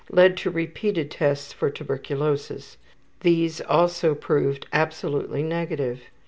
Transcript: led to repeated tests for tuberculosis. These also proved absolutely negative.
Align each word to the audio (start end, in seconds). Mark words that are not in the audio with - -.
led 0.09 0.35
to 0.35 0.49
repeated 0.49 1.11
tests 1.11 1.53
for 1.53 1.69
tuberculosis. 1.69 2.75
These 3.19 3.61
also 3.61 4.15
proved 4.15 4.65
absolutely 4.73 5.43
negative. 5.43 6.01